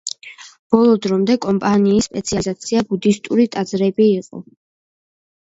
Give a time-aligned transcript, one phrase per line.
[0.75, 4.43] ბოლო დრომდე კომპანიის სპეციალიზაცია ბუდისტური ტაძრები იყო.